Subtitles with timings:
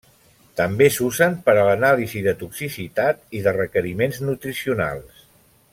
[0.59, 5.25] També s'usen per a l'anàlisi de toxicitat i de requeriments nutricionals.